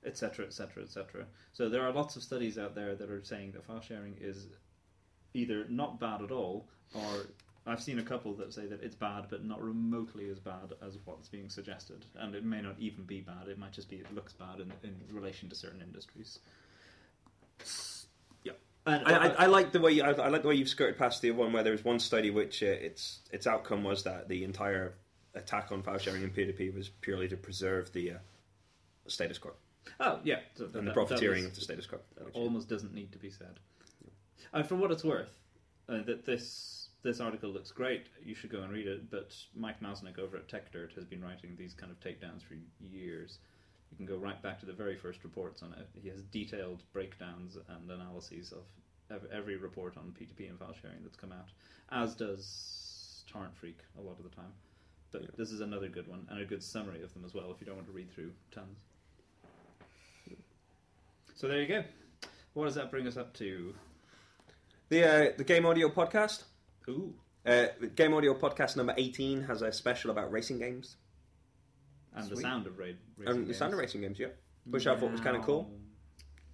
[0.06, 1.26] etc., etc., etc.
[1.54, 4.48] So there are lots of studies out there that are saying that file sharing is
[5.34, 7.28] either not bad at all, or
[7.66, 10.98] I've seen a couple that say that it's bad, but not remotely as bad as
[11.06, 12.06] what's being suggested.
[12.16, 13.48] And it may not even be bad.
[13.48, 16.40] It might just be it looks bad in, in relation to certain industries.
[18.44, 18.54] Yeah.
[18.86, 21.22] And, I, I, I like the way you, I, like the way you've skirted past
[21.22, 24.44] the one where there was one study which uh, its its outcome was that the
[24.44, 24.96] entire
[25.36, 28.18] attack on file sharing and P2P was purely to preserve the uh,
[29.08, 29.52] status quo
[30.00, 32.00] oh yeah, so and the that- that profiteering was- of the status quo.
[32.24, 33.60] which- almost doesn't need to be said.
[34.52, 35.36] And for what it's worth,
[35.90, 38.06] uh, that this this article looks great.
[38.24, 39.10] You should go and read it.
[39.10, 43.40] But Mike Masnick over at TechDirt has been writing these kind of takedowns for years.
[43.94, 45.88] You can go right back to the very first reports on it.
[46.02, 48.52] He has detailed breakdowns and analyses
[49.12, 51.50] of every report on P2P and file sharing that's come out,
[51.92, 54.52] as does Torrent Freak a lot of the time.
[55.12, 55.28] But Yeah.
[55.38, 57.52] this is another good one and a good summary of them as well.
[57.52, 58.80] If you don't want to read through tons.
[61.36, 61.84] So there you go.
[62.54, 63.76] What does that bring us up to?
[64.90, 66.44] The uh, the Game Audio podcast.
[66.90, 67.14] Ooh.
[67.46, 70.96] Uh, Game Audio podcast number eighteen has a special about racing games.
[72.16, 72.98] And the sound of raid.
[73.26, 74.28] Um, the sound of racing games, yeah.
[74.66, 75.64] Which I thought was kind of cool.
[75.64, 75.78] Meow.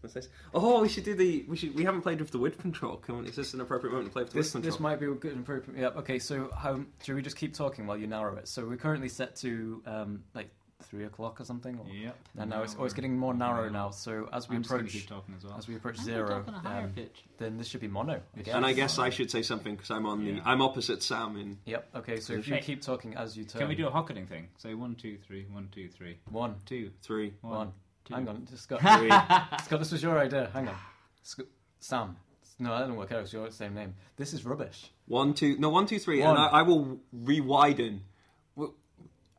[0.01, 0.29] What's this?
[0.53, 1.43] Oh, we should do the.
[1.49, 1.75] We should.
[1.75, 2.95] We haven't played with the width control.
[2.97, 4.91] Come on, is this an appropriate moment to play with the This, width this control?
[4.91, 5.77] might be a good and appropriate.
[5.79, 5.87] Yeah.
[5.99, 6.19] Okay.
[6.19, 8.47] So, how should we just keep talking while you narrow it?
[8.47, 10.49] So we're currently set to um, like
[10.83, 11.77] three o'clock or something.
[11.79, 12.15] Or, Yep.
[12.37, 13.89] And now it's, oh, it's getting more narrow now.
[13.91, 15.55] So as we I'm approach keep talking as well.
[15.57, 17.23] as we approach I'm zero, talking a higher um, pitch.
[17.37, 18.21] then this should be mono.
[18.37, 18.55] again.
[18.55, 20.41] And I guess I should say something because I'm on the.
[20.45, 21.57] I'm opposite Sam in.
[21.65, 21.89] Yep.
[21.97, 22.19] Okay.
[22.19, 22.61] So if you Hey.
[22.61, 23.59] keep talking as you turn.
[23.59, 24.47] Can we do a hocketing thing?
[24.57, 27.33] Say one, two, three, one, two, three, one, two, Three.
[27.41, 27.71] one, one?
[28.05, 28.13] two.
[28.15, 28.79] Hang on, Scott.
[28.99, 29.09] Three.
[29.09, 30.49] Scott, this was your idea.
[30.53, 30.75] Hang on,
[31.23, 31.41] Sc-
[31.79, 32.15] Sam.
[32.61, 33.21] No, that didn't work out.
[33.21, 33.93] It's your same name.
[34.17, 34.91] This is rubbish.
[35.07, 36.31] One, two, no, one, two, three, One.
[36.31, 38.01] and I, I will re-widen, W-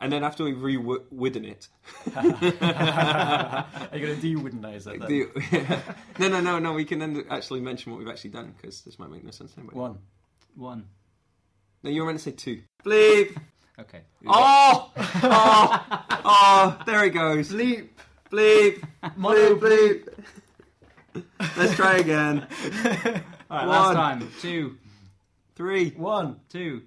[0.00, 1.68] and then after we re-widen it,
[2.16, 5.08] Are you going to de-widdenize it then?
[5.08, 5.78] the,
[6.18, 8.98] no, no, no, no, we can then actually mention what we've actually done because this
[8.98, 9.74] might make no sense anyway.
[9.74, 9.98] One.
[10.56, 10.84] One.
[11.82, 12.62] No, you were meant to say two.
[12.84, 13.36] Bleep.
[13.78, 14.00] Okay.
[14.26, 17.50] Oh, oh, oh, there he goes.
[17.50, 17.88] Bleep.
[18.30, 18.82] Bleep.
[19.16, 20.06] Mono Bleep.
[21.14, 21.24] Bleep.
[21.56, 22.46] Let's try again.
[23.50, 23.68] All right, One.
[23.68, 24.30] last time.
[24.40, 24.76] Two,
[25.56, 26.36] Three, One.
[26.48, 26.82] two,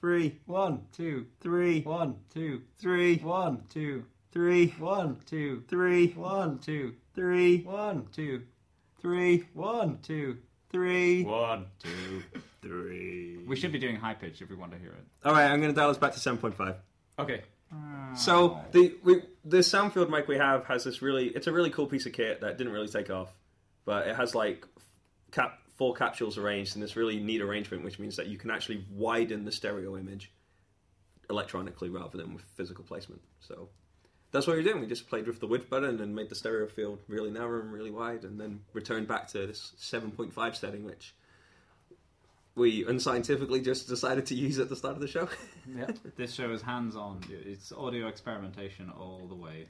[0.00, 0.82] three, One.
[0.92, 2.16] two, three, One.
[2.32, 3.62] two, three, One.
[3.68, 5.18] two, three, One.
[5.26, 6.58] two, three, One.
[6.58, 8.06] two, three, One.
[8.12, 8.42] two,
[9.00, 9.98] three, One.
[10.02, 10.38] two,
[10.70, 11.66] three, One.
[11.78, 12.22] two.
[12.62, 13.38] three.
[13.46, 15.04] We should be doing high pitch if we want to hear it.
[15.24, 16.76] All right, I'm going to dial us back to seven point five.
[17.18, 17.42] Okay.
[18.14, 21.86] So the we, the Soundfield mic we have has this really it's a really cool
[21.86, 23.32] piece of kit that didn't really take off,
[23.84, 24.66] but it has like
[25.32, 28.84] cap four capsules arranged in this really neat arrangement, which means that you can actually
[28.90, 30.32] widen the stereo image
[31.28, 33.20] electronically rather than with physical placement.
[33.40, 33.68] So
[34.32, 34.80] that's what we're doing.
[34.80, 37.72] We just played with the width button and made the stereo field really narrow and
[37.72, 41.14] really wide, and then returned back to this seven point five setting, which
[42.54, 45.28] we unscientifically just decided to use at the start of the show.
[45.76, 45.88] Yeah.
[46.16, 47.22] This show is hands-on.
[47.28, 49.66] It's audio experimentation all the way.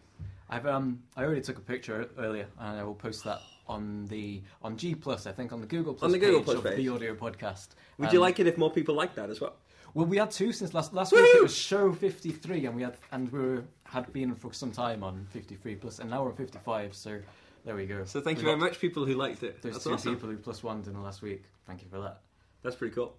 [0.50, 4.42] I've um I already took a picture earlier and I will post that on the
[4.62, 6.64] on G Plus I think on the Google Plus On the Google page Plus of
[6.64, 6.76] page.
[6.76, 7.68] the audio podcast.
[7.98, 9.54] Would you Um, like it if more people like that as well?
[9.94, 11.22] Well, we had two since last last week.
[11.24, 14.70] It was show fifty three, and we had and we were, had been for some
[14.70, 16.94] time on fifty three plus, and now we're on fifty five.
[16.94, 17.18] So
[17.64, 18.04] there we go.
[18.04, 19.62] So thank We you very much, people who liked it.
[19.62, 20.14] Those That's two awesome.
[20.14, 21.44] people who plus one in the last week.
[21.66, 22.20] Thank you for that.
[22.62, 23.16] That's pretty cool.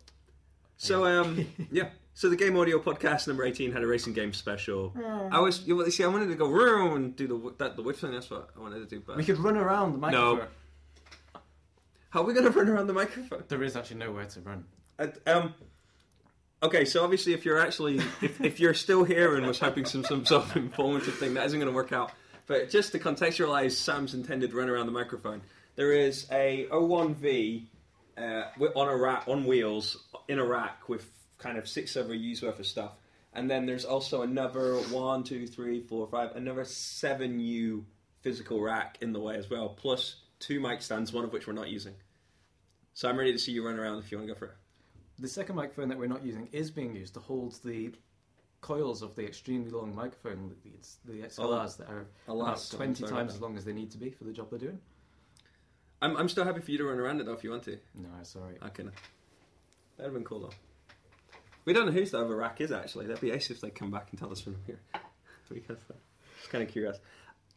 [0.78, 1.90] So um, yeah.
[2.18, 4.92] So the Game Audio Podcast number eighteen had a racing game special.
[5.32, 7.84] I was you know, see I wanted to go room and do the that the
[7.84, 8.12] width thing.
[8.12, 9.04] That's what I wanted to do.
[9.06, 10.48] But We could run around the microphone.
[12.10, 13.44] how are we going to run around the microphone?
[13.50, 14.66] There is actually nowhere to run.
[14.98, 15.54] Uh, um.
[16.64, 20.04] Okay, so obviously, if you're actually if, if you're still here and was hoping some
[20.04, 22.14] some sort of informative thing, that isn't going to work out.
[22.48, 25.44] But just to contextualize Sam's intended run around the microphone,
[25.76, 27.66] there is a 01V
[28.18, 28.22] uh,
[28.56, 32.42] wi- on a rack on wheels in a rack with kind of six other U's
[32.42, 32.94] worth of stuff,
[33.34, 37.86] and then there's also another one, two, three, four, five, another seven U
[38.22, 41.54] physical rack in the way as well, plus two mic stands, one of which we're
[41.54, 41.94] not using.
[42.94, 44.56] So I'm ready to see you run around if you want to go for it.
[45.20, 47.92] The second microphone that we're not using is being used to hold the
[48.62, 53.36] coils of the extremely long microphone, it's the XLRs that are Alas, about 20 times
[53.36, 54.80] as long as they need to be for the job they're doing.
[56.02, 57.78] I'm, I'm still happy for you to run around it though if you want to.
[57.96, 58.56] No, sorry.
[58.62, 58.92] I can.
[59.98, 60.50] That'd have been cool though.
[61.68, 63.08] We don't know whose the other rack is actually.
[63.08, 64.80] That'd be ace if they come back and tell us from here.
[64.94, 65.04] That'd
[65.50, 66.98] be kind of kind of curious.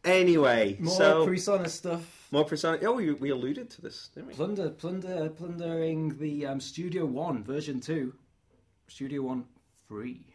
[0.05, 2.27] Anyway, More so PreSonus stuff.
[2.33, 2.79] more persona.
[2.83, 4.35] Oh, we, we alluded to this, didn't we?
[4.35, 8.15] Plunder, plunder, plundering the um, Studio One version two,
[8.89, 9.45] Studio One
[9.87, 10.27] free.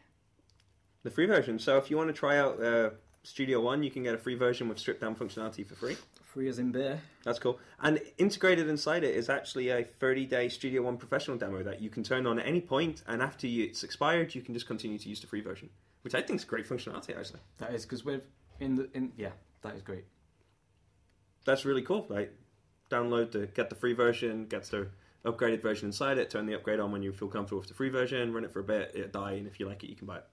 [1.03, 1.59] The free version.
[1.59, 2.91] So if you want to try out uh,
[3.25, 5.97] Studio One, you can get a free version with stripped down functionality for free.
[6.21, 7.01] Free as in beer.
[7.23, 7.59] That's cool.
[7.81, 11.89] And integrated inside it is actually a 30 day Studio One professional demo that you
[11.89, 14.99] can turn on at any point, and after you, it's expired, you can just continue
[14.99, 15.69] to use the free version,
[16.03, 17.39] which I think is great functionality actually.
[17.57, 18.21] That is because we're
[18.59, 19.31] in the in yeah.
[19.63, 20.05] That is great.
[21.45, 22.05] That's really cool.
[22.07, 22.31] Like,
[22.91, 24.87] download the get the free version, gets the
[25.25, 26.29] upgraded version inside it.
[26.29, 28.31] Turn the upgrade on when you feel comfortable with the free version.
[28.33, 30.17] Run it for a bit, it'll die, and if you like it, you can buy
[30.17, 30.25] it.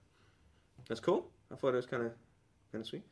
[0.89, 1.31] That's cool.
[1.51, 2.13] I thought it was kind of
[2.73, 3.03] kind of sweet.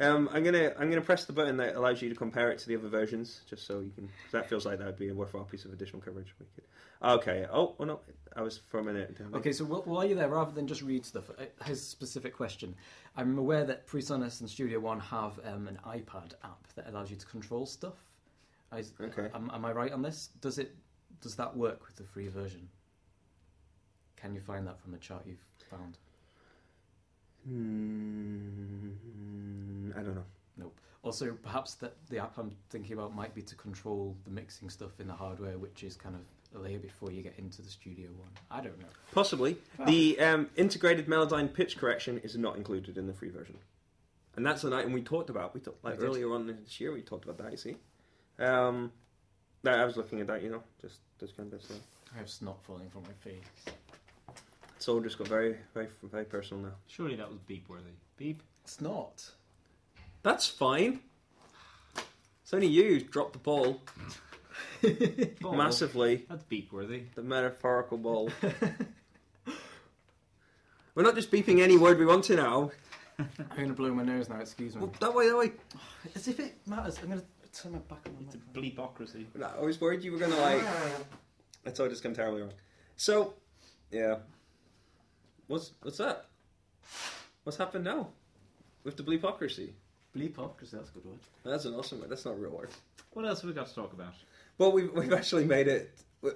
[0.00, 2.66] Um, I'm gonna I'm gonna press the button that allows you to compare it to
[2.66, 4.08] the other versions, just so you can.
[4.32, 6.34] that feels like that would be a worthwhile piece of additional coverage.
[6.40, 6.64] We could.
[7.20, 7.46] Okay.
[7.52, 8.00] Oh, oh no,
[8.34, 9.16] I was for a minute.
[9.34, 11.30] Okay, so while you're there, rather than just read stuff,
[11.66, 12.74] a specific question.
[13.16, 17.16] I'm aware that PreSonus and Studio One have um, an iPad app that allows you
[17.16, 17.94] to control stuff.
[18.72, 19.28] I, Okay.
[19.34, 20.30] Am, am I right on this?
[20.40, 20.74] Does it?
[21.20, 22.68] Does that work with the free version?
[24.16, 25.98] Can you find that from the chart you've found?
[27.44, 28.90] Hmm,
[29.96, 30.24] I don't know.
[30.56, 30.78] Nope.
[31.02, 35.00] Also, perhaps that the app I'm thinking about might be to control the mixing stuff
[35.00, 36.20] in the hardware, which is kind of
[36.54, 38.30] a layer before you get into the Studio One.
[38.50, 38.88] I don't know.
[39.12, 39.56] Possibly.
[39.86, 43.56] The um, integrated Melodyne pitch correction is not included in the free version.
[44.36, 45.54] And that's an item we talked about.
[45.54, 46.92] We talked like We earlier on this year.
[46.92, 47.50] We talked about that.
[47.50, 47.76] You see,
[48.38, 48.92] um,
[49.62, 50.42] no, I was looking at that.
[50.42, 51.78] You know, just just kind of stuff.
[52.14, 53.74] I have snot falling from my face.
[54.82, 56.72] It's all just got very very very personal now.
[56.88, 57.92] Surely that was beep worthy.
[58.16, 58.42] Beep.
[58.64, 59.30] It's not.
[60.24, 60.98] That's fine.
[62.42, 63.80] It's only you who dropped the ball
[65.40, 65.54] Ball.
[65.54, 66.26] massively.
[66.28, 67.04] That's beep worthy.
[67.14, 68.30] The metaphorical ball.
[70.96, 72.72] We're not just beeping any word we want to now.
[73.20, 74.40] I'm gonna blow my nose now.
[74.40, 74.80] Excuse me.
[74.80, 75.52] Well, that way, that way.
[76.16, 76.98] As if it matters.
[77.00, 78.64] I'm gonna turn my back on my It's a microphone.
[79.36, 79.54] bleepocracy.
[79.60, 80.60] I was worried you were gonna like.
[80.64, 80.88] Ah.
[81.62, 82.50] That's all just come terribly wrong.
[82.96, 83.34] So,
[83.92, 84.16] yeah.
[85.52, 86.28] What's what's that?
[87.44, 88.08] What's happened now
[88.84, 89.72] with the bleepocracy?
[90.16, 91.18] Bleep off, because that's a good word.
[91.44, 92.08] That's an awesome word.
[92.08, 92.70] That's not a real word.
[93.12, 94.14] What else have we got to talk about?
[94.56, 95.90] Well, we've we've actually made it.
[96.22, 96.30] we-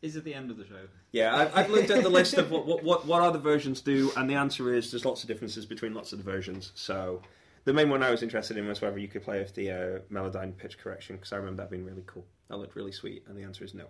[0.00, 0.88] Is it the end of the show?
[1.12, 4.10] Yeah, I've, I've looked at the list of what, what what what other versions do,
[4.16, 6.72] and the answer is there's lots of differences between lots of the versions.
[6.74, 7.20] So.
[7.64, 9.98] The main one I was interested in was whether you could play with the uh,
[10.10, 12.24] Melodyne pitch correction because I remember that being really cool.
[12.48, 13.84] That looked really sweet, and the answer is no.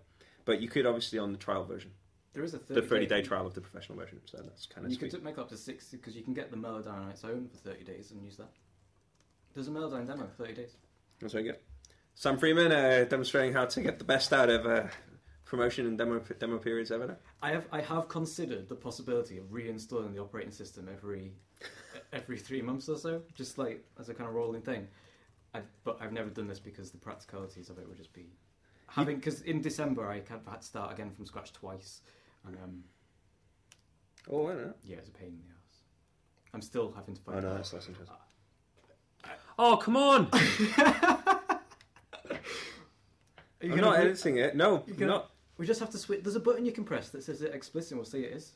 [0.44, 1.92] But you could obviously on the trial version.
[2.32, 4.86] There is a 30 the 30 day trial of the professional version, so that's kind
[4.86, 5.10] of You sweet.
[5.10, 7.56] could make up to six because you can get the Melodyne on its own for
[7.56, 8.50] 30 days and use that.
[9.54, 10.76] There's a Melodyne demo for 30 days.
[11.20, 11.56] That's very good.
[12.14, 14.84] Sam Freeman uh, demonstrating how to get the best out of uh,
[15.44, 17.16] promotion and demo demo periods ever.
[17.42, 21.32] I have I have considered the possibility of reinstalling the operating system every
[22.12, 24.86] every three months or so, just like as a kind of rolling thing.
[25.52, 28.26] I, but I've never done this because the practicalities of it would just be
[28.86, 32.02] having because in December I kind of had to start again from scratch twice,
[32.46, 32.84] and um,
[34.30, 34.74] Oh, I don't know.
[34.84, 35.80] yeah, it's a pain in the ass.
[36.54, 37.38] I'm still having to find.
[37.38, 37.56] Oh no, out.
[37.56, 38.16] that's less interesting.
[39.58, 40.28] Oh come on!
[40.32, 40.38] Are
[43.66, 44.56] you I'm gonna not editing it.
[44.56, 45.30] No, You I'm gonna- not.
[45.58, 46.22] We just have to switch.
[46.22, 47.92] There's a button you can press that says it explicit.
[47.92, 48.52] and We'll say it is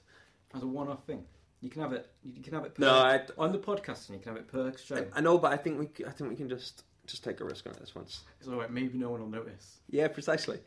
[0.55, 1.23] as a one-off thing.
[1.61, 2.11] You can have it.
[2.23, 2.75] You can have it.
[2.75, 5.05] Per, No, I, on the podcast, and you can have it per show.
[5.15, 7.45] I know, but I think we c- I think we can just just take a
[7.45, 8.23] risk on it this once.
[8.41, 8.71] It's all right.
[8.71, 9.81] Maybe no one will notice.
[9.91, 10.61] Yeah, precisely.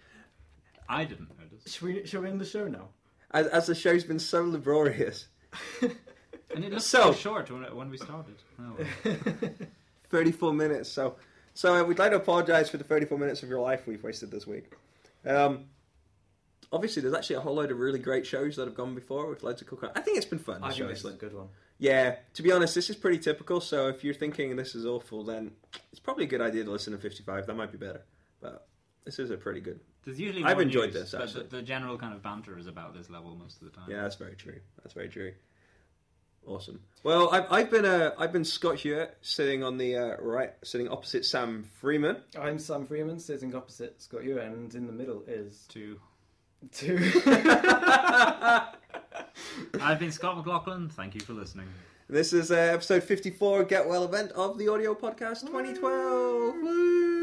[0.88, 1.73] I didn't notice.
[1.73, 2.06] Should we?
[2.06, 2.89] Should we end the show now?
[3.31, 5.27] As, as the show's been so laborious,
[5.81, 8.35] And it looks So- so short when, when we started.
[8.59, 9.49] Oh, well.
[10.09, 10.89] 34 minutes.
[10.89, 11.15] So,
[11.53, 14.31] so uh, we'd like to apologise for the 34 minutes of your life we've wasted
[14.31, 14.71] this week.
[15.25, 15.65] Um,
[16.71, 19.43] obviously, there's actually a whole load of really great shows that have gone before with
[19.43, 19.79] loads of cool.
[19.93, 20.63] I think it's been fun.
[20.63, 21.49] I think show, this is a good one.
[21.79, 23.60] Yeah, to be honest, this is pretty typical.
[23.60, 25.52] So if you're thinking this is awful, then
[25.91, 27.45] it's probably a good idea to listen to 55.
[27.47, 28.04] That might be better.
[28.41, 28.65] But
[29.08, 29.79] this is a pretty good.
[30.03, 31.43] There's usually I've enjoyed news, this, but actually.
[31.45, 33.89] The, the general kind of banter is about this level most of the time.
[33.89, 34.60] Yeah, that's very true.
[34.83, 35.31] That's very true.
[36.45, 36.81] Awesome.
[37.03, 40.89] Well, I've, I've been uh, I've been Scott Hewitt, sitting on the uh, right, sitting
[40.89, 42.17] opposite Sam Freeman.
[42.37, 46.01] I'm Sam Freeman, sitting opposite Scott Hewitt, and in the middle is Two.
[46.73, 46.97] two.
[49.81, 50.89] I've been Scott McLaughlin.
[50.89, 51.67] Thank you for listening.
[52.10, 56.55] This is uh, episode 54, Get Well event of the audio podcast 2012.
[56.62, 57.16] Woo!